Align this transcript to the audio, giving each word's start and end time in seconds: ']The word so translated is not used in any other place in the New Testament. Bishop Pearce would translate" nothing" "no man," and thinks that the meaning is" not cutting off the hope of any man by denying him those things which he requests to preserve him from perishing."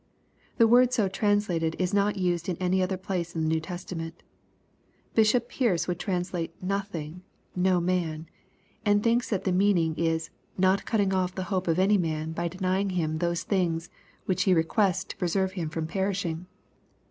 ']The 0.57 0.65
word 0.67 0.91
so 0.93 1.07
translated 1.07 1.75
is 1.77 1.93
not 1.93 2.17
used 2.17 2.49
in 2.49 2.57
any 2.57 2.81
other 2.81 2.97
place 2.97 3.35
in 3.35 3.43
the 3.43 3.47
New 3.47 3.59
Testament. 3.59 4.23
Bishop 5.13 5.47
Pearce 5.47 5.87
would 5.87 5.99
translate" 5.99 6.55
nothing" 6.79 7.21
"no 7.55 7.79
man," 7.79 8.27
and 8.83 9.03
thinks 9.03 9.29
that 9.29 9.43
the 9.43 9.51
meaning 9.51 9.93
is" 9.97 10.31
not 10.57 10.85
cutting 10.87 11.13
off 11.13 11.35
the 11.35 11.43
hope 11.53 11.67
of 11.67 11.77
any 11.77 11.99
man 11.99 12.31
by 12.31 12.47
denying 12.47 12.89
him 12.89 13.19
those 13.19 13.43
things 13.43 13.91
which 14.25 14.41
he 14.45 14.55
requests 14.55 15.03
to 15.03 15.17
preserve 15.17 15.51
him 15.51 15.69
from 15.69 15.85
perishing." 15.85 16.47